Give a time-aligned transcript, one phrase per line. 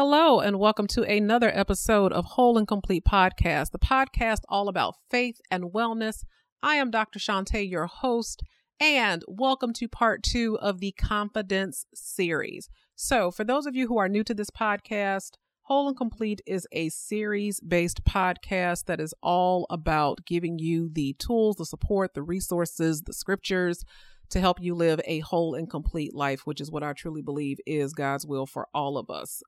[0.00, 4.94] Hello, and welcome to another episode of Whole and Complete Podcast, the podcast all about
[5.10, 6.22] faith and wellness.
[6.62, 7.18] I am Dr.
[7.18, 8.44] Shantae, your host,
[8.78, 12.68] and welcome to part two of the Confidence series.
[12.94, 15.30] So, for those of you who are new to this podcast,
[15.62, 21.16] Whole and Complete is a series based podcast that is all about giving you the
[21.18, 23.82] tools, the support, the resources, the scriptures
[24.30, 27.58] to help you live a whole and complete life, which is what I truly believe
[27.66, 29.42] is God's will for all of us.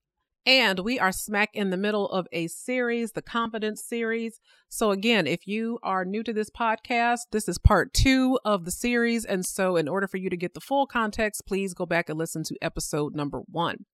[0.47, 4.41] And we are smack in the middle of a series, the Confidence series.
[4.71, 8.71] So, again, if you are new to this podcast, this is part two of the
[8.71, 9.27] series.
[9.27, 12.19] And so, in order for you to get the full context, please go back and
[12.19, 13.85] listen to episode number one.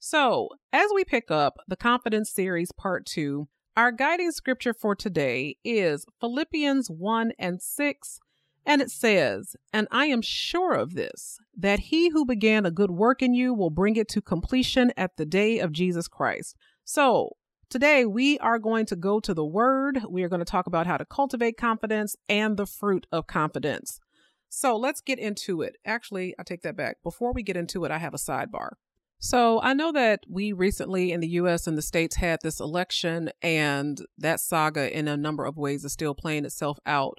[0.00, 5.58] So, as we pick up the Confidence series, part two, our guiding scripture for today
[5.64, 8.20] is Philippians 1 and 6
[8.64, 12.90] and it says, And I am sure of this, that he who began a good
[12.90, 16.56] work in you will bring it to completion at the day of Jesus Christ.
[16.84, 17.36] So,
[17.70, 20.00] today we are going to go to the word.
[20.08, 24.00] We are going to talk about how to cultivate confidence and the fruit of confidence.
[24.48, 25.76] So, let's get into it.
[25.84, 26.96] Actually, I take that back.
[27.02, 28.72] Before we get into it, I have a sidebar.
[29.18, 33.30] So, I know that we recently in the US and the States had this election,
[33.42, 37.18] and that saga in a number of ways is still playing itself out.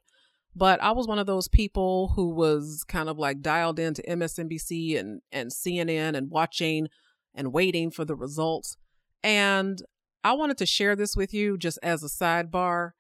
[0.56, 5.00] But I was one of those people who was kind of like dialed into MSNBC
[5.00, 6.88] and, and CNN and watching
[7.34, 8.76] and waiting for the results.
[9.24, 9.82] And
[10.24, 12.92] I wanted to share this with you just as a sidebar.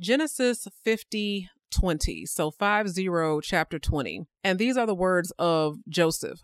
[0.00, 2.26] Genesis 50 20.
[2.26, 4.22] So 5 0, chapter 20.
[4.42, 6.40] And these are the words of Joseph.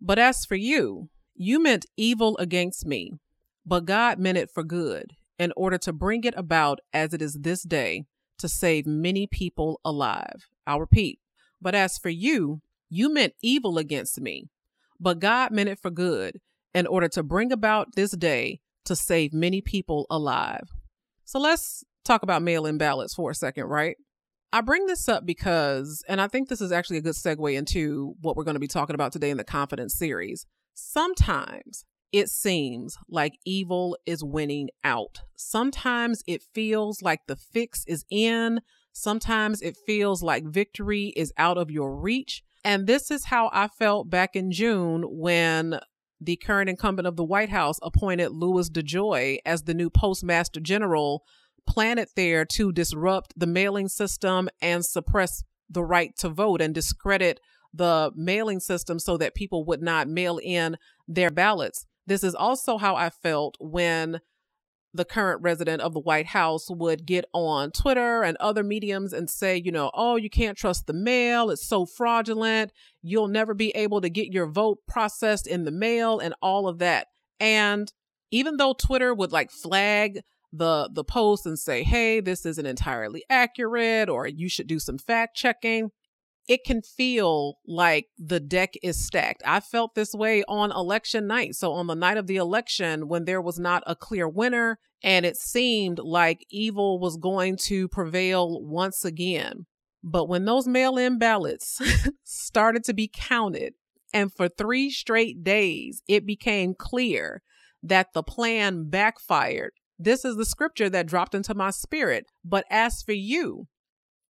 [0.00, 3.14] But as for you, you meant evil against me,
[3.66, 7.38] but God meant it for good, in order to bring it about as it is
[7.40, 8.04] this day
[8.38, 10.48] to save many people alive.
[10.66, 11.18] I'll repeat.
[11.60, 14.48] But as for you, you meant evil against me,
[15.00, 16.40] but God meant it for good
[16.74, 20.68] in order to bring about this day to save many people alive.
[21.24, 23.96] So let's talk about mail in ballots for a second, right?
[24.52, 28.14] I bring this up because, and I think this is actually a good segue into
[28.22, 30.46] what we're going to be talking about today in the confidence series.
[30.74, 35.20] Sometimes it seems like evil is winning out.
[35.36, 38.60] Sometimes it feels like the fix is in.
[38.92, 42.42] Sometimes it feels like victory is out of your reach.
[42.64, 45.78] And this is how I felt back in June when
[46.20, 51.22] the current incumbent of the White House appointed Louis DeJoy as the new postmaster general,
[51.66, 57.40] planted there to disrupt the mailing system and suppress the right to vote and discredit
[57.74, 60.76] the mailing system so that people would not mail in
[61.06, 61.86] their ballots.
[62.08, 64.20] This is also how I felt when
[64.94, 69.28] the current resident of the White House would get on Twitter and other mediums and
[69.28, 71.50] say, you know, oh, you can't trust the mail.
[71.50, 72.72] It's so fraudulent.
[73.02, 76.78] You'll never be able to get your vote processed in the mail and all of
[76.78, 77.08] that.
[77.38, 77.92] And
[78.30, 80.20] even though Twitter would like flag
[80.50, 84.96] the the post and say, "Hey, this isn't entirely accurate," or "You should do some
[84.96, 85.90] fact checking,"
[86.48, 89.42] it can feel like the deck is stacked.
[89.44, 91.54] I felt this way on election night.
[91.54, 95.24] So, on the night of the election, when there was not a clear winner and
[95.26, 99.66] it seemed like evil was going to prevail once again.
[100.02, 101.80] But when those mail in ballots
[102.24, 103.74] started to be counted,
[104.14, 107.42] and for three straight days, it became clear
[107.82, 109.72] that the plan backfired.
[109.98, 112.26] This is the scripture that dropped into my spirit.
[112.44, 113.66] But as for you,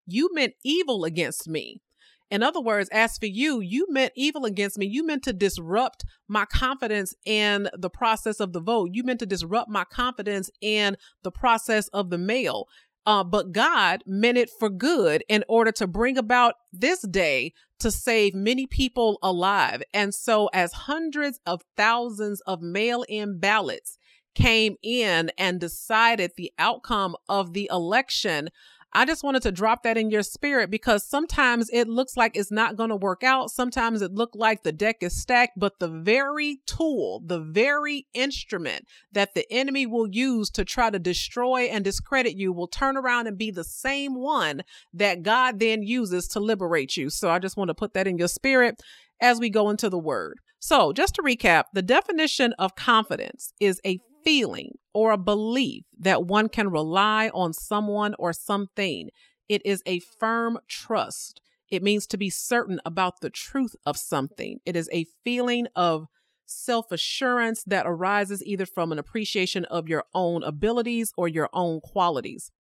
[0.07, 1.83] you meant evil against me
[2.31, 4.87] in other words, as for you, you meant evil against me.
[4.87, 8.91] You meant to disrupt my confidence in the process of the vote.
[8.93, 12.67] You meant to disrupt my confidence in the process of the mail.
[13.07, 17.93] Uh, but God meant it for good in order to bring about this day to
[17.93, 19.83] save many people alive.
[19.95, 23.99] And so, as hundreds of thousands of mail in ballots
[24.35, 28.49] came in and decided the outcome of the election,
[28.97, 32.51] I just wanted to drop that in your spirit because sometimes it looks like it's
[32.51, 33.51] not going to work out.
[33.51, 38.87] Sometimes it looked like the deck is stacked, but the very tool, the very instrument
[39.13, 43.27] that the enemy will use to try to destroy and discredit you will turn around
[43.27, 44.63] and be the same one
[44.95, 47.11] that God then uses to liberate you.
[47.11, 48.81] So I just want to put that in your spirit
[49.21, 50.39] as we go into the word.
[50.59, 56.27] So, just to recap, the definition of confidence is a feeling or a belief that
[56.27, 59.09] one can rely on someone or something.
[59.49, 61.41] It is a firm trust.
[61.71, 64.59] It means to be certain about the truth of something.
[64.67, 66.07] It is a feeling of
[66.45, 71.81] self assurance that arises either from an appreciation of your own abilities or your own
[71.81, 72.51] qualities.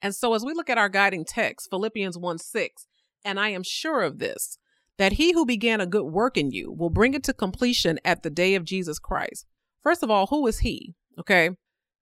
[0.00, 2.86] And so, as we look at our guiding text, Philippians 1 6,
[3.24, 4.58] and I am sure of this,
[4.98, 8.22] that he who began a good work in you will bring it to completion at
[8.22, 9.46] the day of Jesus Christ.
[9.82, 10.94] First of all, who is he?
[11.18, 11.50] Okay.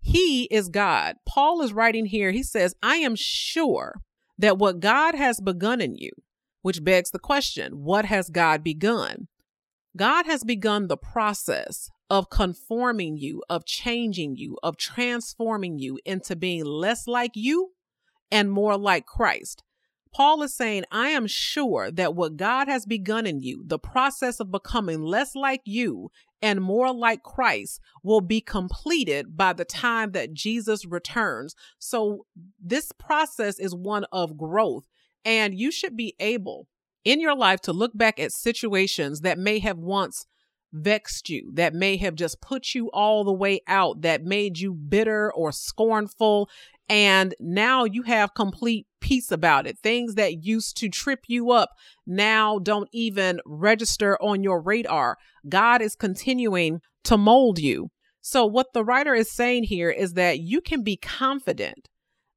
[0.00, 1.16] He is God.
[1.26, 2.30] Paul is writing here.
[2.30, 4.02] He says, I am sure
[4.38, 6.10] that what God has begun in you,
[6.62, 9.28] which begs the question, what has God begun?
[9.96, 16.36] God has begun the process of conforming you, of changing you, of transforming you into
[16.36, 17.72] being less like you
[18.30, 19.62] and more like Christ.
[20.16, 24.40] Paul is saying, I am sure that what God has begun in you, the process
[24.40, 26.10] of becoming less like you
[26.40, 31.54] and more like Christ, will be completed by the time that Jesus returns.
[31.78, 32.24] So,
[32.58, 34.84] this process is one of growth,
[35.22, 36.66] and you should be able
[37.04, 40.24] in your life to look back at situations that may have once
[40.72, 44.72] vexed you, that may have just put you all the way out, that made you
[44.72, 46.48] bitter or scornful.
[46.88, 49.78] And now you have complete peace about it.
[49.78, 51.70] Things that used to trip you up
[52.06, 55.16] now don't even register on your radar.
[55.48, 57.90] God is continuing to mold you.
[58.20, 61.88] So, what the writer is saying here is that you can be confident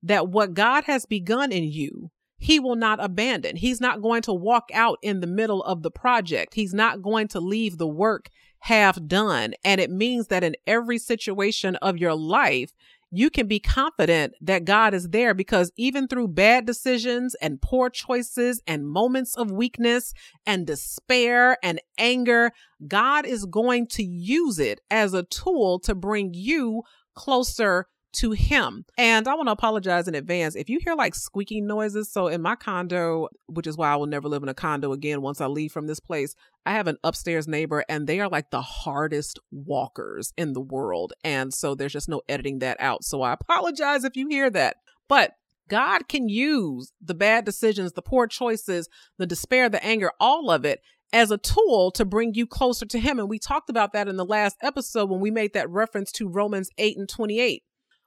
[0.02, 3.58] that what God has begun in you he will not abandon.
[3.58, 6.54] He's not going to walk out in the middle of the project.
[6.54, 8.30] He's not going to leave the work
[8.60, 9.54] half done.
[9.64, 12.72] And it means that in every situation of your life,
[13.12, 17.90] you can be confident that God is there because even through bad decisions and poor
[17.90, 20.14] choices and moments of weakness
[20.46, 22.52] and despair and anger,
[22.88, 26.84] God is going to use it as a tool to bring you
[27.16, 28.86] closer to him.
[28.98, 32.12] And I want to apologize in advance if you hear like squeaking noises.
[32.12, 35.22] So in my condo, which is why I will never live in a condo again
[35.22, 36.36] once I leave from this place,
[36.66, 41.14] I have an upstairs neighbor and they are like the hardest walkers in the world.
[41.24, 43.04] And so there's just no editing that out.
[43.04, 44.78] So I apologize if you hear that.
[45.08, 45.34] But
[45.70, 50.66] God can use the bad decisions, the poor choices, the despair, the anger, all of
[50.66, 50.82] it
[51.12, 53.20] as a tool to bring you closer to Him.
[53.20, 56.28] And we talked about that in the last episode when we made that reference to
[56.28, 57.64] Romans 8 and 28.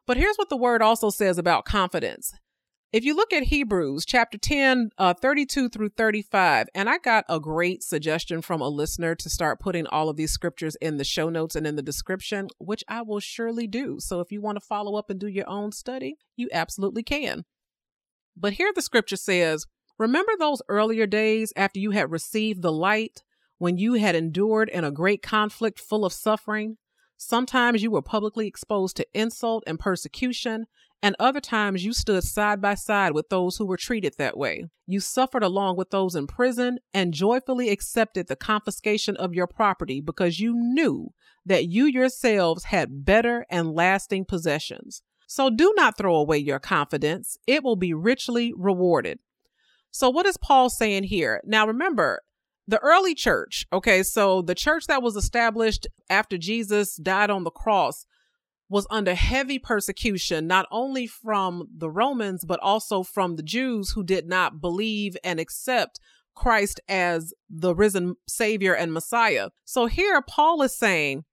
[0.06, 2.32] But here's what the word also says about confidence.
[2.92, 7.40] If you look at Hebrews chapter 10, uh, 32 through 35, and I got a
[7.40, 11.30] great suggestion from a listener to start putting all of these scriptures in the show
[11.30, 13.96] notes and in the description, which I will surely do.
[13.98, 17.44] So if you want to follow up and do your own study, you absolutely can.
[18.36, 19.66] But here the scripture says,
[19.98, 23.22] Remember those earlier days after you had received the light,
[23.56, 26.76] when you had endured in a great conflict full of suffering?
[27.24, 30.66] Sometimes you were publicly exposed to insult and persecution,
[31.00, 34.64] and other times you stood side by side with those who were treated that way.
[34.88, 40.00] You suffered along with those in prison and joyfully accepted the confiscation of your property
[40.00, 41.12] because you knew
[41.46, 45.02] that you yourselves had better and lasting possessions.
[45.28, 49.20] So do not throw away your confidence, it will be richly rewarded.
[49.92, 51.40] So, what is Paul saying here?
[51.44, 52.22] Now, remember,
[52.68, 57.50] the early church, okay, so the church that was established after Jesus died on the
[57.50, 58.06] cross
[58.68, 64.02] was under heavy persecution, not only from the Romans, but also from the Jews who
[64.02, 66.00] did not believe and accept
[66.34, 69.50] Christ as the risen Savior and Messiah.
[69.64, 71.24] So here, Paul is saying,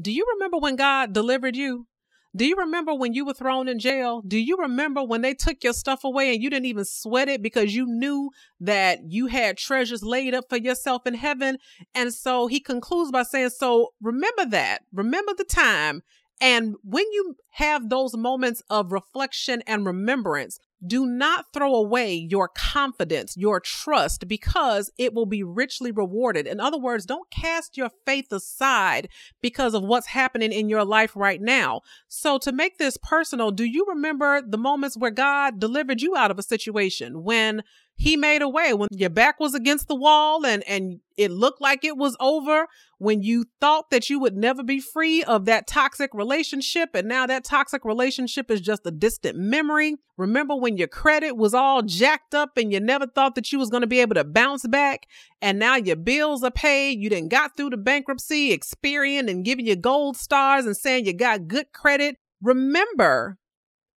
[0.00, 1.88] Do you remember when God delivered you?
[2.34, 4.22] Do you remember when you were thrown in jail?
[4.26, 7.42] Do you remember when they took your stuff away and you didn't even sweat it
[7.42, 8.30] because you knew
[8.60, 11.58] that you had treasures laid up for yourself in heaven?
[11.94, 14.82] And so he concludes by saying, So remember that.
[14.92, 16.02] Remember the time.
[16.40, 22.48] And when you have those moments of reflection and remembrance, do not throw away your
[22.48, 26.46] confidence, your trust, because it will be richly rewarded.
[26.46, 29.08] In other words, don't cast your faith aside
[29.40, 31.82] because of what's happening in your life right now.
[32.08, 36.30] So, to make this personal, do you remember the moments where God delivered you out
[36.30, 37.62] of a situation when
[37.96, 38.74] he made a way.
[38.74, 42.66] When your back was against the wall and and it looked like it was over
[42.98, 47.26] when you thought that you would never be free of that toxic relationship and now
[47.26, 52.34] that toxic relationship is just a distant memory remember when your credit was all jacked
[52.34, 55.06] up and you never thought that you was going to be able to bounce back
[55.40, 59.66] and now your bills are paid you didn't got through the bankruptcy Experian and giving
[59.66, 62.16] you gold stars and saying you got good credit.
[62.42, 63.38] Remember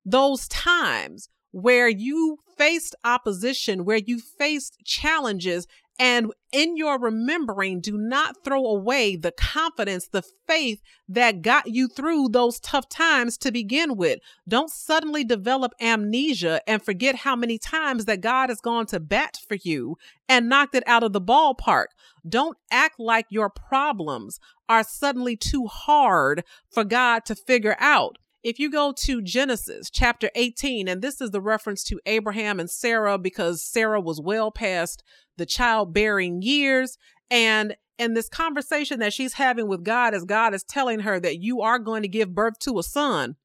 [0.05, 5.67] those times where you faced opposition, where you faced challenges,
[5.99, 11.89] and in your remembering, do not throw away the confidence, the faith that got you
[11.89, 14.21] through those tough times to begin with.
[14.47, 19.39] Don't suddenly develop amnesia and forget how many times that God has gone to bat
[19.49, 19.97] for you
[20.29, 21.87] and knocked it out of the ballpark.
[22.27, 24.39] Don't act like your problems
[24.69, 28.19] are suddenly too hard for God to figure out.
[28.45, 32.71] If you go to Genesis chapter 18, and this is the reference to Abraham and
[32.71, 35.03] Sarah because Sarah was well past
[35.37, 36.99] the childbearing years.
[37.31, 41.41] And in this conversation that she's having with God as God is telling her that
[41.41, 43.37] you are going to give birth to a son,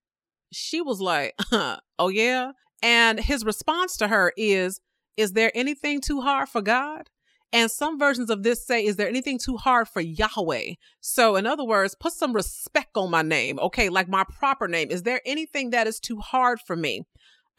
[0.51, 1.33] she was like,
[1.99, 2.51] Oh, yeah.
[2.83, 4.79] And his response to her is,
[5.17, 7.09] Is there anything too hard for God?
[7.53, 10.73] And some versions of this say, Is there anything too hard for Yahweh?
[10.99, 14.89] So, in other words, put some respect on my name, okay, like my proper name.
[14.89, 17.03] Is there anything that is too hard for me?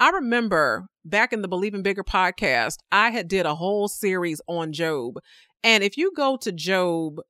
[0.01, 4.41] I remember back in the Believe Believing Bigger podcast, I had did a whole series
[4.49, 5.21] on Job.
[5.63, 7.21] And if you go to Job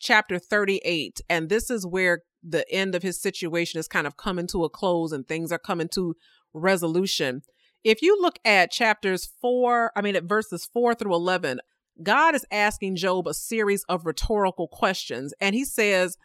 [0.00, 4.48] chapter 38, and this is where the end of his situation is kind of coming
[4.48, 6.16] to a close and things are coming to
[6.52, 7.42] resolution.
[7.84, 11.60] If you look at chapters 4, I mean at verses 4 through 11,
[12.02, 16.16] God is asking Job a series of rhetorical questions and he says,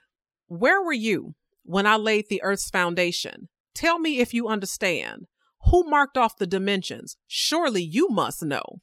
[0.47, 3.49] "Where were you when I laid the earth's foundation?
[3.73, 5.27] Tell me if you understand.
[5.71, 7.17] Who marked off the dimensions?
[7.27, 8.81] Surely you must know.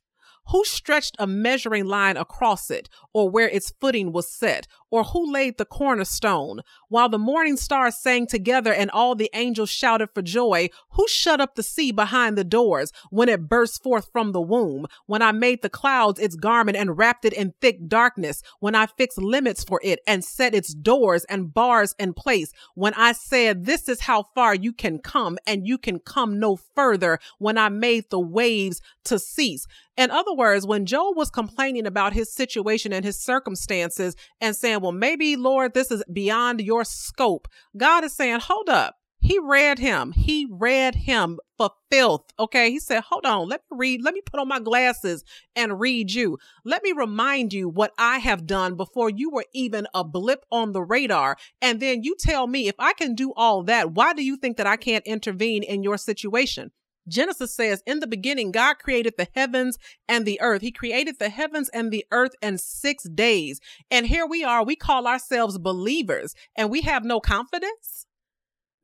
[0.48, 5.32] Who stretched a measuring line across it, or where its footing was set, or who
[5.32, 6.60] laid the cornerstone?
[6.88, 11.40] While the morning stars sang together and all the angels shouted for joy, who shut
[11.40, 14.86] up the sea behind the doors when it burst forth from the womb?
[15.06, 18.86] When I made the clouds its garment and wrapped it in thick darkness, when I
[18.86, 23.64] fixed limits for it and set its doors and bars in place, when I said,
[23.64, 27.70] This is how far you can come, and you can come no further, when I
[27.70, 29.66] made the waves to cease.
[29.96, 34.80] In other words, when Job was complaining about his situation and his circumstances and saying,
[34.82, 37.48] well, maybe, Lord, this is beyond your scope.
[37.76, 38.96] God is saying, hold up.
[39.24, 40.10] He read him.
[40.10, 42.24] He read him for filth.
[42.40, 42.72] Okay.
[42.72, 43.48] He said, hold on.
[43.48, 44.02] Let me read.
[44.02, 45.22] Let me put on my glasses
[45.54, 46.38] and read you.
[46.64, 50.72] Let me remind you what I have done before you were even a blip on
[50.72, 51.36] the radar.
[51.60, 54.56] And then you tell me if I can do all that, why do you think
[54.56, 56.72] that I can't intervene in your situation?
[57.08, 59.78] Genesis says, In the beginning, God created the heavens
[60.08, 60.62] and the earth.
[60.62, 63.60] He created the heavens and the earth in six days.
[63.90, 68.06] And here we are, we call ourselves believers, and we have no confidence,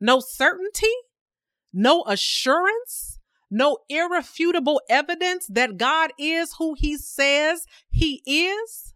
[0.01, 0.93] no certainty,
[1.73, 3.19] no assurance,
[3.51, 8.93] no irrefutable evidence that God is who He says He is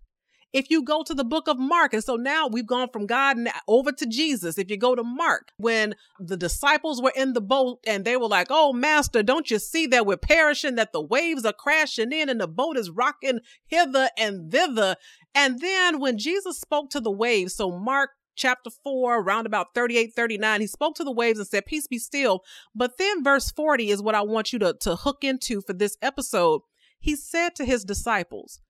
[0.54, 3.38] if you go to the book of Mark, and so now we've gone from God
[3.68, 4.58] over to Jesus.
[4.58, 8.28] If you go to Mark, when the disciples were in the boat and they were
[8.28, 12.30] like, Oh, Master, don't you see that we're perishing, that the waves are crashing in
[12.30, 14.96] and the boat is rocking hither and thither?
[15.34, 20.14] And then when Jesus spoke to the waves, so Mark chapter 4, around about 38,
[20.16, 22.44] 39, he spoke to the waves and said, Peace be still.
[22.76, 25.98] But then verse 40 is what I want you to, to hook into for this
[26.02, 26.62] episode.
[27.00, 28.62] He said to his disciples,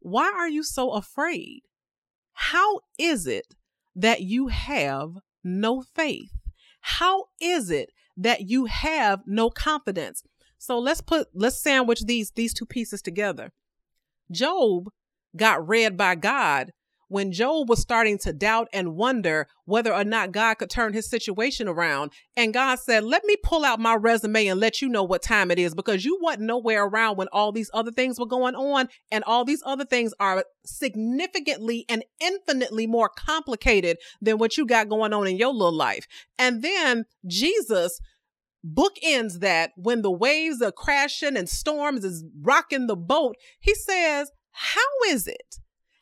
[0.00, 1.62] why are you so afraid?
[2.32, 3.54] How is it
[3.96, 6.32] that you have no faith?
[6.80, 10.22] How is it that you have no confidence?
[10.58, 13.52] So let's put let's sandwich these these two pieces together.
[14.30, 14.88] Job
[15.36, 16.72] got read by God
[17.08, 21.08] when Job was starting to doubt and wonder whether or not God could turn his
[21.08, 22.12] situation around.
[22.36, 25.50] And God said, Let me pull out my resume and let you know what time
[25.50, 28.88] it is because you wasn't nowhere around when all these other things were going on.
[29.10, 34.88] And all these other things are significantly and infinitely more complicated than what you got
[34.88, 36.06] going on in your little life.
[36.38, 38.00] And then Jesus
[38.66, 43.36] bookends that when the waves are crashing and storms is rocking the boat.
[43.60, 45.58] He says, How is it?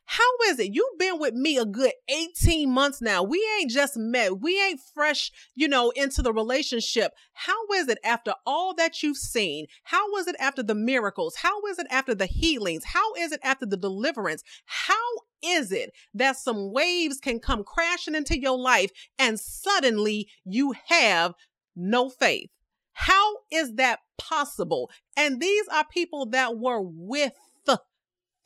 [0.09, 0.73] How is it?
[0.73, 3.25] You've been with me a good 18 months now.
[3.25, 4.41] We ain't just met.
[4.41, 7.13] We ain't fresh, you know, into the relationship.
[7.33, 9.67] How is it after all that you've seen?
[9.83, 11.37] How is it after the miracles?
[11.37, 12.85] How is it after the healings?
[12.85, 14.45] How is it after the deliverance?
[14.65, 14.95] How
[15.43, 21.35] is it that some waves can come crashing into your life and suddenly you have
[21.75, 22.51] no faith?
[22.93, 24.91] How is that possible?
[25.17, 27.33] And these are people that were with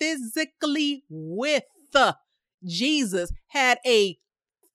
[0.01, 1.65] physically with
[1.95, 2.15] uh,
[2.65, 4.19] Jesus, had a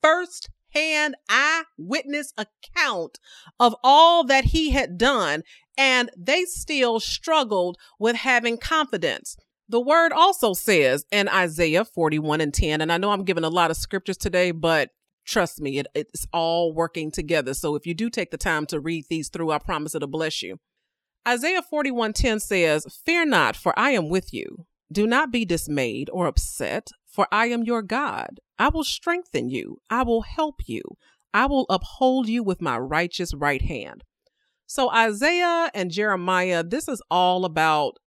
[0.01, 3.17] first hand eyewitness account
[3.59, 5.43] of all that he had done,
[5.77, 9.37] and they still struggled with having confidence.
[9.67, 13.49] The word also says in Isaiah 41 and 10, and I know I'm giving a
[13.49, 14.91] lot of scriptures today, but
[15.25, 17.55] trust me, it, it's all working together.
[17.55, 20.43] So if you do take the time to read these through, I promise it'll bless
[20.43, 20.59] you.
[21.27, 24.67] Isaiah 41:10 says, "Fear not, for I am with you.
[24.91, 28.39] Do not be dismayed or upset, for I am your God.
[28.59, 29.79] I will strengthen you.
[29.89, 30.83] I will help you.
[31.33, 34.03] I will uphold you with my righteous right hand.
[34.67, 37.97] So, Isaiah and Jeremiah, this is all about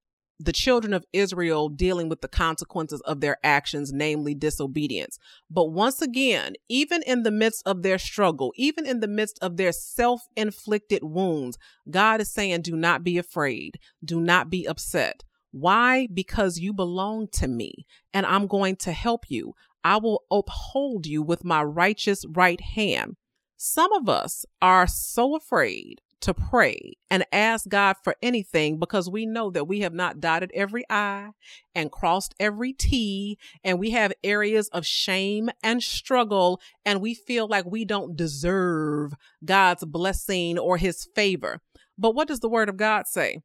[0.41, 5.19] the children of Israel dealing with the consequences of their actions, namely disobedience.
[5.51, 9.57] But once again, even in the midst of their struggle, even in the midst of
[9.57, 11.59] their self inflicted wounds,
[11.91, 13.79] God is saying, Do not be afraid.
[14.05, 15.25] Do not be upset.
[15.51, 16.09] Why?
[16.13, 19.55] Because you belong to me and I'm going to help you.
[19.85, 23.17] I will uphold you with my righteous right hand.
[23.57, 29.25] Some of us are so afraid to pray and ask God for anything because we
[29.25, 31.31] know that we have not dotted every I
[31.75, 37.47] and crossed every T, and we have areas of shame and struggle, and we feel
[37.47, 39.15] like we don't deserve
[39.45, 41.61] God's blessing or his favor.
[41.97, 43.41] But what does the word of God say?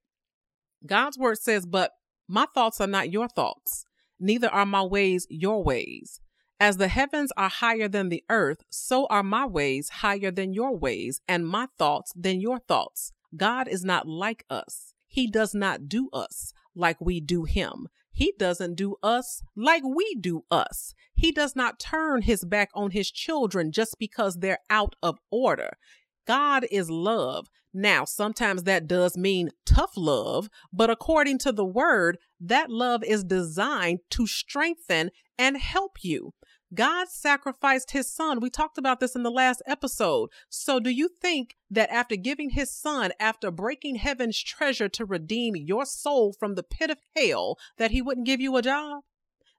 [0.86, 1.92] God's word says, But
[2.28, 3.86] my thoughts are not your thoughts,
[4.20, 6.20] neither are my ways your ways.
[6.60, 10.78] As the heavens are higher than the earth, so are my ways higher than your
[10.78, 13.12] ways, and my thoughts than your thoughts.
[13.36, 14.94] God is not like us.
[15.08, 17.88] He does not do us like we do him.
[18.12, 20.94] He doesn't do us like we do us.
[21.16, 25.78] He does not turn his back on his children just because they're out of order.
[26.26, 27.48] God is love.
[27.74, 33.24] Now, sometimes that does mean tough love, but according to the word, that love is
[33.24, 36.34] designed to strengthen and help you.
[36.74, 38.40] God sacrificed his son.
[38.40, 40.30] We talked about this in the last episode.
[40.50, 45.56] So, do you think that after giving his son, after breaking heaven's treasure to redeem
[45.56, 49.04] your soul from the pit of hell, that he wouldn't give you a job?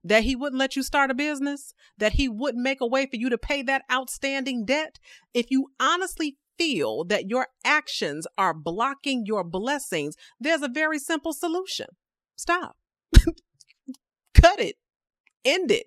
[0.03, 1.73] That he wouldn't let you start a business?
[1.99, 4.99] That he wouldn't make a way for you to pay that outstanding debt?
[5.33, 11.33] If you honestly feel that your actions are blocking your blessings, there's a very simple
[11.33, 11.87] solution
[12.37, 12.77] stop,
[14.35, 14.77] cut it,
[15.45, 15.87] end it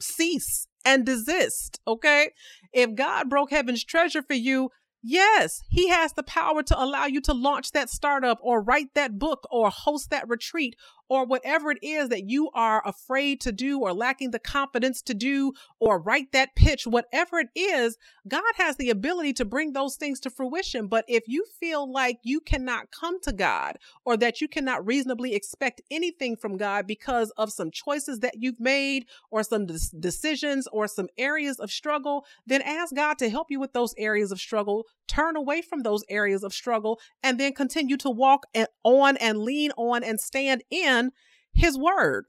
[0.00, 1.80] cease and desist.
[1.86, 2.30] Okay.
[2.72, 4.70] If God broke heaven's treasure for you,
[5.06, 9.18] Yes, he has the power to allow you to launch that startup or write that
[9.18, 10.76] book or host that retreat
[11.08, 15.14] or whatever it is that you are afraid to do or lacking the confidence to
[15.14, 17.96] do or write that pitch, whatever it is,
[18.26, 20.86] God has the ability to bring those things to fruition.
[20.86, 25.34] But if you feel like you cannot come to God or that you cannot reasonably
[25.34, 30.86] expect anything from God because of some choices that you've made or some decisions or
[30.88, 34.86] some areas of struggle, then ask God to help you with those areas of struggle.
[35.06, 38.46] Turn away from those areas of struggle and then continue to walk
[38.82, 41.12] on and lean on and stand in
[41.52, 42.26] his word,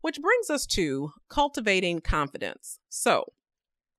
[0.00, 2.78] which brings us to cultivating confidence.
[2.88, 3.32] So,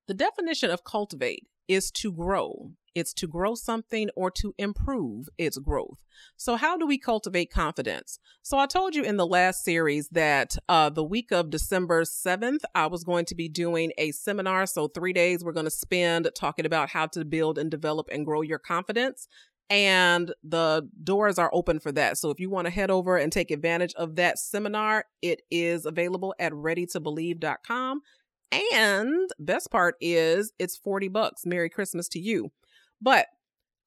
[0.08, 2.72] the definition of cultivate is to grow.
[2.98, 6.00] It's to grow something or to improve its growth.
[6.36, 8.18] So, how do we cultivate confidence?
[8.42, 12.62] So, I told you in the last series that uh, the week of December 7th,
[12.74, 14.66] I was going to be doing a seminar.
[14.66, 18.26] So, three days we're going to spend talking about how to build and develop and
[18.26, 19.28] grow your confidence
[19.70, 22.18] and the doors are open for that.
[22.18, 25.86] So if you want to head over and take advantage of that seminar, it is
[25.86, 28.02] available at readytobelieve.com.
[28.74, 31.46] And best part is it's 40 bucks.
[31.46, 32.52] Merry Christmas to you.
[33.02, 33.28] But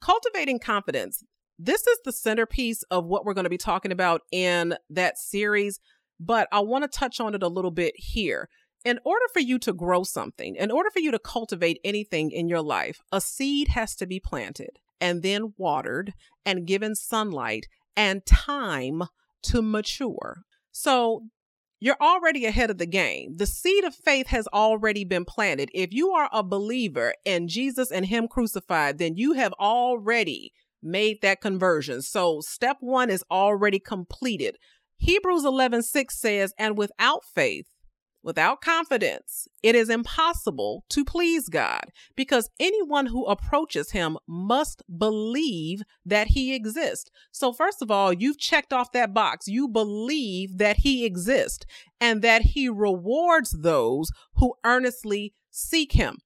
[0.00, 1.24] cultivating confidence,
[1.58, 5.78] this is the centerpiece of what we're going to be talking about in that series,
[6.18, 8.48] but I want to touch on it a little bit here.
[8.82, 12.48] In order for you to grow something, in order for you to cultivate anything in
[12.48, 16.14] your life, a seed has to be planted and then watered
[16.46, 19.02] and given sunlight and time
[19.42, 20.44] to mature.
[20.72, 21.24] So
[21.80, 23.36] you're already ahead of the game.
[23.36, 25.70] The seed of faith has already been planted.
[25.72, 31.22] If you are a believer in Jesus and Him crucified, then you have already made
[31.22, 32.02] that conversion.
[32.02, 34.56] So step one is already completed.
[34.98, 37.66] Hebrews 11 6 says, And without faith,
[38.22, 41.84] Without confidence, it is impossible to please God
[42.16, 47.10] because anyone who approaches Him must believe that He exists.
[47.32, 49.48] So, first of all, you've checked off that box.
[49.48, 51.64] You believe that He exists
[51.98, 56.18] and that He rewards those who earnestly seek Him.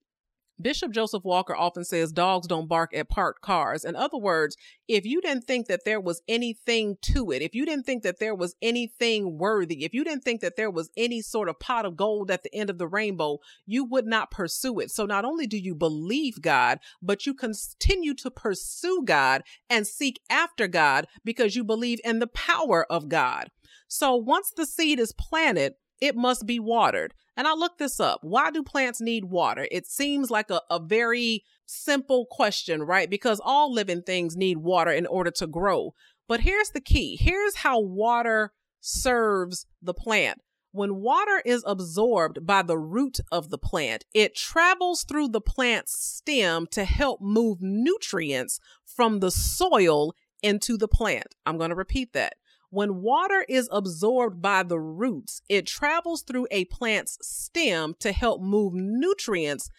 [0.61, 3.85] Bishop Joseph Walker often says dogs don't bark at parked cars.
[3.85, 7.67] In other words, if you didn't think that there was anything to it, if you
[7.67, 11.21] didn't think that there was anything worthy, if you didn't think that there was any
[11.21, 14.79] sort of pot of gold at the end of the rainbow, you would not pursue
[14.79, 14.91] it.
[14.93, 20.21] So not only do you believe God, but you continue to pursue God and seek
[20.31, 23.51] after God because you believe in the power of God.
[23.89, 27.15] So once the seed is planted, it must be watered.
[27.37, 28.21] And I looked this up.
[28.23, 29.67] Why do plants need water?
[29.71, 33.11] It seems like a, a very simple question, right?
[33.11, 35.95] Because all living things need water in order to grow.
[36.29, 40.41] But here's the key here's how water serves the plant.
[40.73, 45.97] When water is absorbed by the root of the plant, it travels through the plant's
[45.97, 51.37] stem to help move nutrients from the soil into the plant.
[51.47, 52.35] I'm going to repeat that.
[52.75, 58.43] When water is absorbed by the roots, it travels through a plant's stem to help
[58.43, 59.71] move nutrients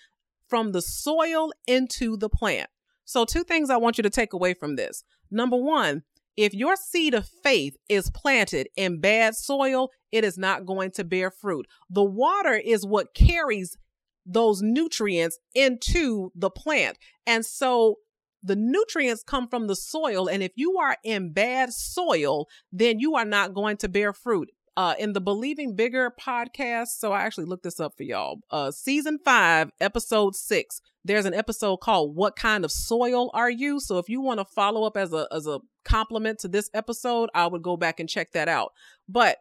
[0.47, 2.69] from the soil into the plant.
[3.03, 5.03] So, two things I want you to take away from this.
[5.29, 6.03] Number one,
[6.37, 11.03] If your seed of faith is planted in bad soil, it is not going to
[11.03, 11.67] bear fruit.
[11.89, 13.77] The water is what carries
[14.25, 16.97] those nutrients into the plant.
[17.27, 17.97] And so
[18.45, 20.29] the nutrients come from the soil.
[20.29, 24.49] And if you are in bad soil, then you are not going to bear fruit.
[24.77, 28.39] Uh, in the Believing Bigger podcast, so I actually looked this up for y'all.
[28.51, 30.81] Uh, season five, episode six.
[31.05, 34.45] There's an episode called "What Kind of Soil Are You?" So if you want to
[34.45, 38.09] follow up as a as a compliment to this episode, I would go back and
[38.09, 38.73] check that out.
[39.07, 39.37] But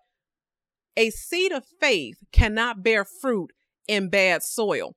[0.97, 3.51] a seed of faith cannot bear fruit
[3.88, 4.95] in bad soil.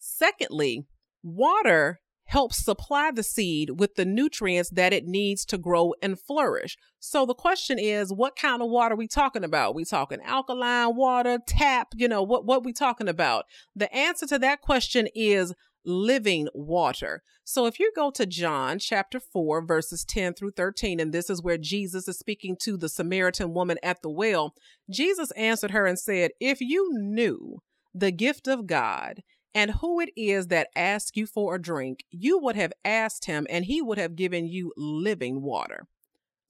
[0.00, 0.84] Secondly,
[1.22, 6.76] water helps supply the seed with the nutrients that it needs to grow and flourish.
[6.98, 9.74] So the question is, what kind of water are we talking about?
[9.74, 13.44] We talking alkaline water, tap, you know, what what we talking about?
[13.74, 17.22] The answer to that question is living water.
[17.44, 21.42] So if you go to John chapter 4 verses 10 through 13 and this is
[21.42, 24.54] where Jesus is speaking to the Samaritan woman at the well,
[24.90, 27.58] Jesus answered her and said, "If you knew
[27.94, 29.22] the gift of God
[29.56, 33.46] and who it is that asks you for a drink, you would have asked him,
[33.48, 35.86] and he would have given you living water.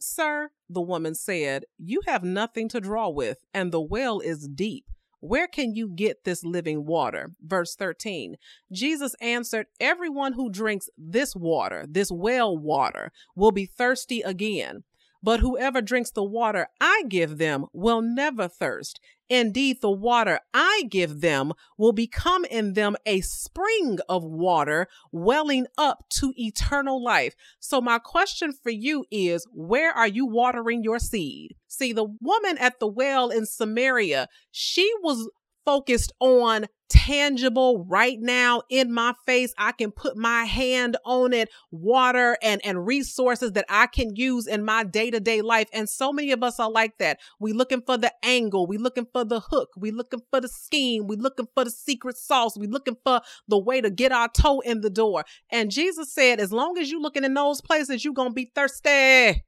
[0.01, 4.87] Sir, the woman said, You have nothing to draw with, and the well is deep.
[5.21, 7.31] Where can you get this living water?
[7.41, 8.39] Verse 13
[8.73, 14.83] Jesus answered, Everyone who drinks this water, this well water, will be thirsty again.
[15.23, 19.01] But whoever drinks the water I give them will never thirst.
[19.29, 25.67] Indeed, the water I give them will become in them a spring of water welling
[25.77, 27.35] up to eternal life.
[27.59, 31.57] So, my question for you is where are you watering your seed?
[31.67, 35.29] See, the woman at the well in Samaria, she was
[35.67, 39.53] focused on tangible right now in my face.
[39.59, 44.47] I can put my hand on it, water and, and resources that I can use
[44.47, 45.69] in my day to day life.
[45.73, 47.19] And so many of us are like that.
[47.41, 48.67] We looking for the angle.
[48.67, 49.71] We looking for the hook.
[49.77, 51.07] We looking for the scheme.
[51.07, 52.57] We looking for the secret sauce.
[52.57, 55.25] We looking for the way to get our toe in the door.
[55.51, 58.51] And Jesus said, as long as you looking in those places, you going to be
[58.55, 59.45] thirsty.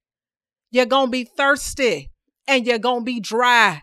[0.70, 2.11] You're going to be thirsty
[2.46, 3.83] and you're going to be dry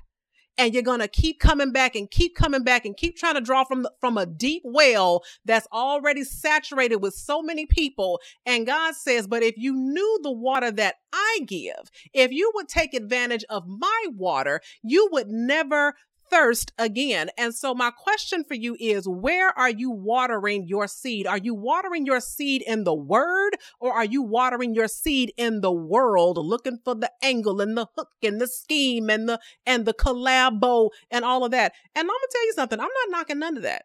[0.58, 3.42] and you're going to keep coming back and keep coming back and keep trying to
[3.42, 8.20] draw from from a deep well that's already saturated with so many people.
[8.46, 12.68] And God says but if you knew the water that I give if you would
[12.68, 15.96] take advantage of my water you would never
[16.30, 17.30] thirst again.
[17.38, 21.28] And so, my question for you is where are you watering your seed?
[21.28, 25.62] Are you watering your seed in the word or are you watering your seed in
[25.62, 29.86] the world, looking for the angle and the hook and the scheme and the and
[29.86, 31.74] the collabo and all of that?
[31.96, 33.84] And I'm gonna tell you something, I'm not knocking none of that.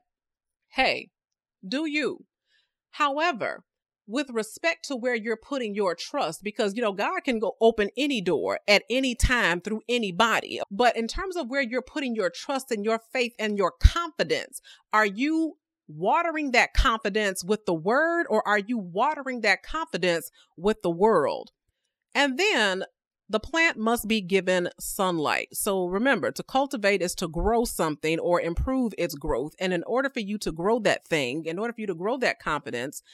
[0.69, 1.11] Hey,
[1.67, 2.25] do you?
[2.91, 3.65] However,
[4.11, 7.91] with respect to where you're putting your trust because you know God can go open
[7.97, 12.31] any door at any time through anybody but in terms of where you're putting your
[12.31, 14.61] trust and your faith and your confidence
[14.93, 20.83] are you watering that confidence with the word or are you watering that confidence with
[20.83, 21.51] the world
[22.15, 22.85] and then
[23.31, 25.51] the plant must be given sunlight.
[25.53, 29.55] So remember, to cultivate is to grow something or improve its growth.
[29.61, 32.17] And in order for you to grow that thing, in order for you to grow
[32.19, 33.05] that confidence,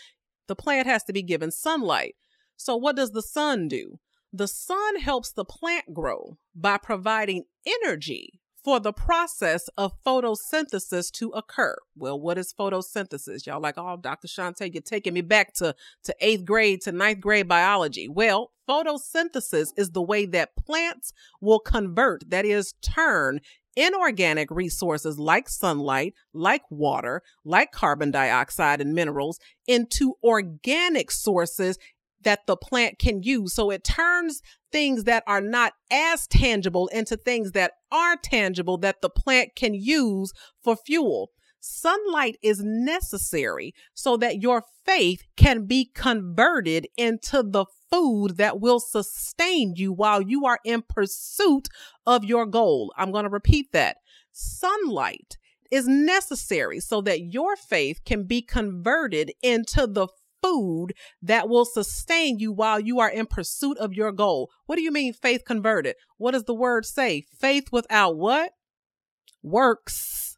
[0.48, 2.14] the plant has to be given sunlight.
[2.56, 3.98] So, what does the sun do?
[4.32, 11.28] The sun helps the plant grow by providing energy for the process of photosynthesis to
[11.30, 11.76] occur.
[11.94, 13.46] Well, what is photosynthesis?
[13.46, 14.26] Y'all like, oh, Dr.
[14.26, 18.08] Shantae, you're taking me back to, to eighth grade to ninth grade biology.
[18.08, 23.40] Well, photosynthesis is the way that plants will convert, that is, turn
[23.76, 31.78] inorganic resources like sunlight, like water, like carbon dioxide and minerals into organic sources
[32.22, 33.54] that the plant can use.
[33.54, 39.00] So it turns things that are not as tangible into things that are tangible that
[39.00, 41.30] the plant can use for fuel.
[41.60, 48.80] Sunlight is necessary so that your faith can be converted into the food that will
[48.80, 51.68] sustain you while you are in pursuit
[52.06, 52.92] of your goal.
[52.96, 53.96] I'm going to repeat that.
[54.32, 55.38] Sunlight
[55.70, 60.08] is necessary so that your faith can be converted into the
[60.42, 60.92] food
[61.22, 64.50] that will sustain you while you are in pursuit of your goal.
[64.66, 65.96] What do you mean faith converted?
[66.18, 67.24] What does the word say?
[67.38, 68.52] Faith without what?
[69.42, 70.35] Works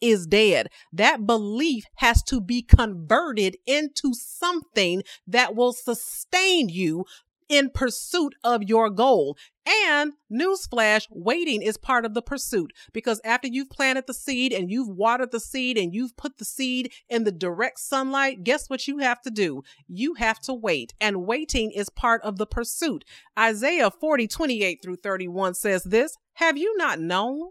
[0.00, 0.68] is dead.
[0.92, 7.04] That belief has to be converted into something that will sustain you
[7.48, 9.36] in pursuit of your goal.
[9.66, 14.70] And newsflash, waiting is part of the pursuit because after you've planted the seed and
[14.70, 18.88] you've watered the seed and you've put the seed in the direct sunlight, guess what
[18.88, 19.62] you have to do?
[19.86, 20.94] You have to wait.
[21.00, 23.04] And waiting is part of the pursuit.
[23.38, 27.50] Isaiah 40, 28 through 31 says this Have you not known?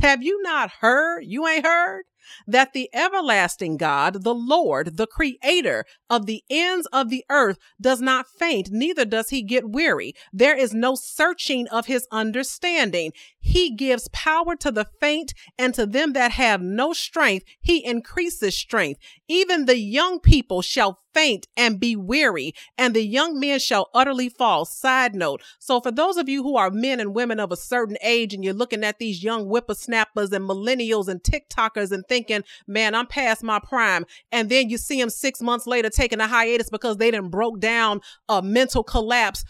[0.00, 1.22] Have you not heard?
[1.24, 2.04] You ain't heard?
[2.46, 8.00] That the everlasting God, the Lord, the creator of the ends of the earth, does
[8.00, 10.14] not faint, neither does he get weary.
[10.32, 13.12] There is no searching of his understanding.
[13.38, 18.56] He gives power to the faint, and to them that have no strength, he increases
[18.56, 19.00] strength.
[19.28, 24.28] Even the young people shall faint and be weary, and the young men shall utterly
[24.28, 24.64] fall.
[24.64, 25.42] Side note.
[25.58, 28.44] So, for those of you who are men and women of a certain age, and
[28.44, 33.42] you're looking at these young whippersnappers and millennials and TikTokers and thinking, man, I'm past
[33.42, 37.10] my prime, and then you see them six months later taking a hiatus because they
[37.10, 39.44] didn't broke down a mental collapse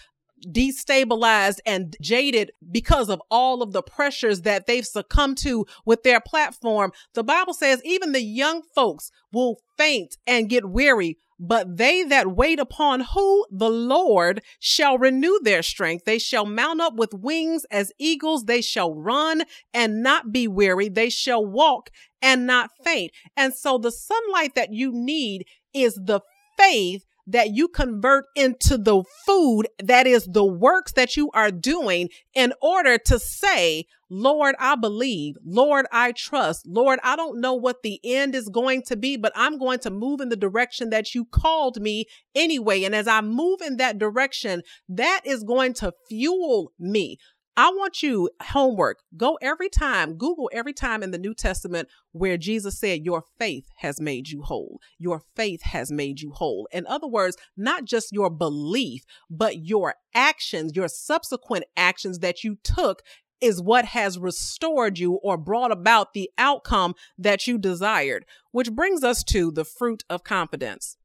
[0.47, 6.21] destabilized and jaded because of all of the pressures that they've succumbed to with their
[6.21, 6.93] platform.
[7.15, 11.19] The Bible says even the young folks will faint and get weary.
[11.39, 13.47] But they that wait upon who?
[13.51, 16.05] The Lord shall renew their strength.
[16.05, 18.45] They shall mount up with wings as eagles.
[18.45, 20.89] They shall run and not be weary.
[20.89, 23.13] They shall walk and not faint.
[23.37, 26.21] And so the sunlight that you need is the
[26.59, 32.09] faith that you convert into the food that is the works that you are doing
[32.35, 35.37] in order to say, Lord, I believe.
[35.45, 36.67] Lord, I trust.
[36.67, 39.91] Lord, I don't know what the end is going to be, but I'm going to
[39.91, 42.85] move in the direction that you called me anyway.
[42.85, 47.19] And as I move in that direction, that is going to fuel me.
[47.59, 49.01] I want you homework.
[49.17, 53.67] Go every time, Google every time in the New Testament where Jesus said, Your faith
[53.79, 54.79] has made you whole.
[54.97, 56.69] Your faith has made you whole.
[56.71, 62.59] In other words, not just your belief, but your actions, your subsequent actions that you
[62.63, 63.03] took
[63.41, 69.03] is what has restored you or brought about the outcome that you desired, which brings
[69.03, 70.97] us to the fruit of confidence.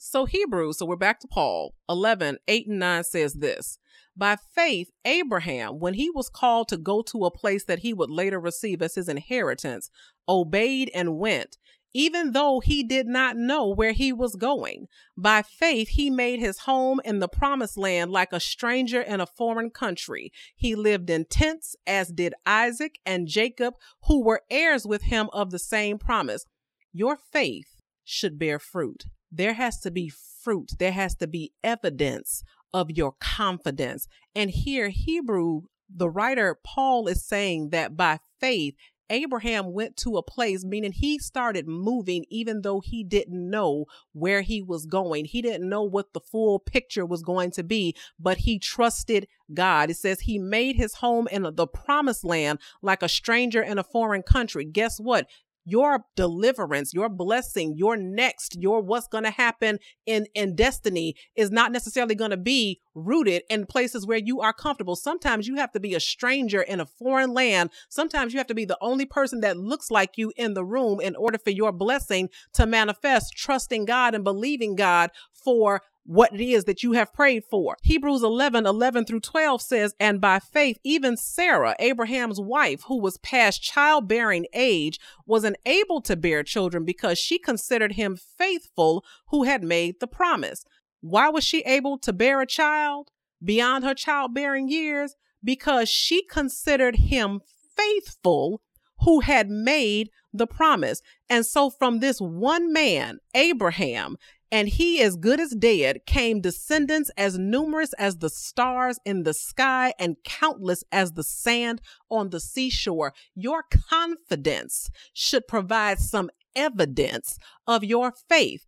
[0.00, 3.80] So, Hebrews, so we're back to Paul 11, 8 and 9 says this
[4.16, 8.10] by faith, Abraham, when he was called to go to a place that he would
[8.10, 9.90] later receive as his inheritance,
[10.28, 11.56] obeyed and went,
[11.94, 14.86] even though he did not know where he was going.
[15.16, 19.26] By faith, he made his home in the promised land like a stranger in a
[19.26, 20.32] foreign country.
[20.54, 25.50] He lived in tents, as did Isaac and Jacob, who were heirs with him of
[25.50, 26.44] the same promise.
[26.92, 29.04] Your faith should bear fruit.
[29.30, 34.06] There has to be fruit, there has to be evidence of your confidence.
[34.34, 38.74] And here, Hebrew, the writer Paul is saying that by faith,
[39.10, 44.42] Abraham went to a place, meaning he started moving even though he didn't know where
[44.42, 45.24] he was going.
[45.24, 49.90] He didn't know what the full picture was going to be, but he trusted God.
[49.90, 53.84] It says he made his home in the promised land like a stranger in a
[53.84, 54.64] foreign country.
[54.64, 55.26] Guess what?
[55.68, 61.50] Your deliverance, your blessing, your next, your what's going to happen in in destiny is
[61.50, 64.96] not necessarily going to be rooted in places where you are comfortable.
[64.96, 67.70] Sometimes you have to be a stranger in a foreign land.
[67.88, 71.00] Sometimes you have to be the only person that looks like you in the room
[71.00, 75.10] in order for your blessing to manifest, trusting God and believing God
[75.48, 77.76] for what it is that you have prayed for.
[77.82, 83.16] Hebrews 11, 11 through 12 says, And by faith, even Sarah, Abraham's wife, who was
[83.18, 89.62] past childbearing age, was unable to bear children because she considered him faithful who had
[89.62, 90.64] made the promise.
[91.00, 93.10] Why was she able to bear a child
[93.42, 95.14] beyond her childbearing years?
[95.42, 97.40] Because she considered him
[97.74, 98.60] faithful
[99.00, 101.00] who had made the promise.
[101.28, 104.16] And so, from this one man, Abraham,
[104.50, 109.34] and he as good as dead came descendants as numerous as the stars in the
[109.34, 111.80] sky and countless as the sand
[112.10, 113.12] on the seashore.
[113.34, 118.64] Your confidence should provide some evidence of your faith.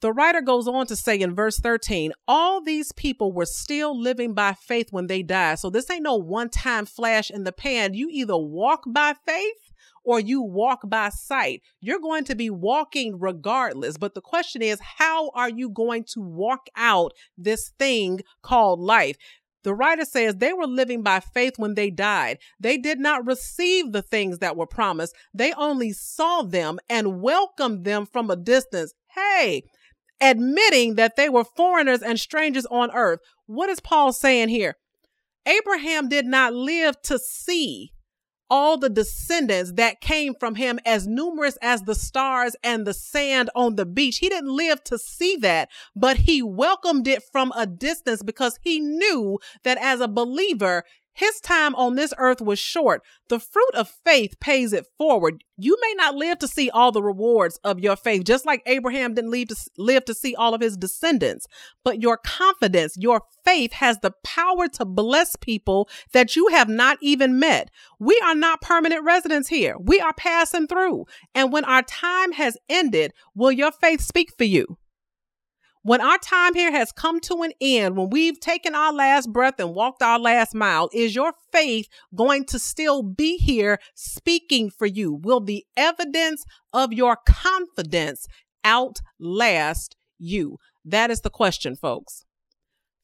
[0.00, 4.34] The writer goes on to say in verse 13, all these people were still living
[4.34, 5.60] by faith when they died.
[5.60, 7.94] So this ain't no one time flash in the pan.
[7.94, 9.63] You either walk by faith
[10.04, 11.62] or you walk by sight.
[11.80, 13.96] You're going to be walking regardless.
[13.96, 19.16] But the question is, how are you going to walk out this thing called life?
[19.64, 22.38] The writer says they were living by faith when they died.
[22.60, 25.16] They did not receive the things that were promised.
[25.32, 28.92] They only saw them and welcomed them from a distance.
[29.14, 29.62] Hey,
[30.20, 33.20] admitting that they were foreigners and strangers on earth.
[33.46, 34.76] What is Paul saying here?
[35.46, 37.93] Abraham did not live to see
[38.50, 43.50] all the descendants that came from him as numerous as the stars and the sand
[43.54, 44.18] on the beach.
[44.18, 48.80] He didn't live to see that, but he welcomed it from a distance because he
[48.80, 53.02] knew that as a believer, his time on this earth was short.
[53.28, 55.44] The fruit of faith pays it forward.
[55.56, 59.14] You may not live to see all the rewards of your faith, just like Abraham
[59.14, 61.46] didn't live to, live to see all of his descendants.
[61.84, 66.98] But your confidence, your faith has the power to bless people that you have not
[67.00, 67.70] even met.
[68.00, 69.76] We are not permanent residents here.
[69.78, 71.06] We are passing through.
[71.34, 74.78] And when our time has ended, will your faith speak for you?
[75.86, 79.60] When our time here has come to an end, when we've taken our last breath
[79.60, 84.86] and walked our last mile, is your faith going to still be here speaking for
[84.86, 85.12] you?
[85.12, 88.26] Will the evidence of your confidence
[88.64, 90.56] outlast you?
[90.86, 92.24] That is the question, folks.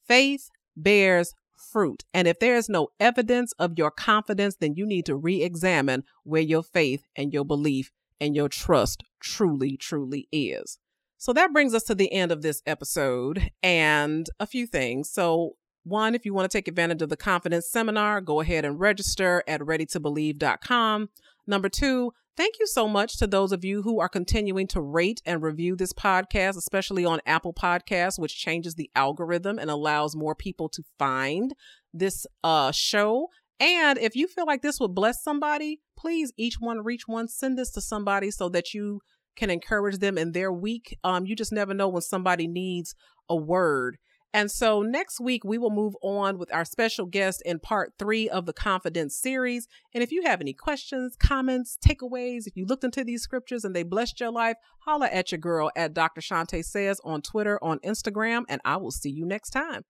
[0.09, 1.35] Faith bears
[1.71, 2.05] fruit.
[2.15, 6.05] And if there is no evidence of your confidence, then you need to re examine
[6.25, 10.79] where your faith and your belief and your trust truly, truly is.
[11.21, 15.11] So that brings us to the end of this episode and a few things.
[15.11, 18.81] So, one, if you want to take advantage of the confidence seminar, go ahead and
[18.81, 21.11] register at readytobelieve.com.
[21.47, 25.21] Number two, thank you so much to those of you who are continuing to rate
[25.27, 30.35] and review this podcast, especially on Apple Podcasts, which changes the algorithm and allows more
[30.35, 31.55] people to find
[31.93, 33.29] this uh, show.
[33.59, 37.59] And if you feel like this would bless somebody, please each one reach one, send
[37.59, 39.03] this to somebody so that you
[39.37, 40.99] can encourage them in their week.
[41.05, 42.95] Um, you just never know when somebody needs
[43.29, 43.99] a word.
[44.33, 48.29] And so next week, we will move on with our special guest in part three
[48.29, 49.67] of the Confidence series.
[49.93, 53.75] And if you have any questions, comments, takeaways, if you looked into these scriptures and
[53.75, 56.21] they blessed your life, holla at your girl at Dr.
[56.21, 59.83] Shante Says on Twitter, on Instagram, and I will see you next time.